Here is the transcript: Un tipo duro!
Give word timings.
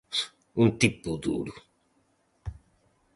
Un 0.63 0.69
tipo 0.81 1.11
duro! 1.25 1.53